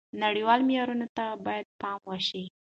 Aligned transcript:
نړیوالو 0.23 0.67
معیارونو 0.69 1.07
ته 1.17 1.25
باید 1.45 1.65
پام 1.81 2.01
وشي. 2.09 2.43